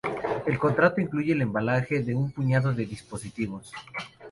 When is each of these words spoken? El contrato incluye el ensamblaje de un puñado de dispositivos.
El 0.47 0.57
contrato 0.57 0.99
incluye 0.99 1.33
el 1.33 1.43
ensamblaje 1.43 2.01
de 2.01 2.15
un 2.15 2.31
puñado 2.31 2.73
de 2.73 2.87
dispositivos. 2.87 3.71